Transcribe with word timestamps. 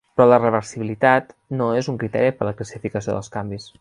Però 0.19 0.25
la 0.29 0.37
reversibilitat 0.39 1.29
no 1.59 1.67
és 1.81 1.91
un 1.93 1.99
criteri 2.05 2.33
per 2.41 2.49
la 2.49 2.55
classificació 2.63 3.17
dels 3.19 3.31
canvis. 3.37 3.69